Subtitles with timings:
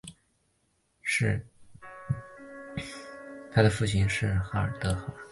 [3.51, 4.29] 她的父亲是
[4.79, 5.27] 德哈尔。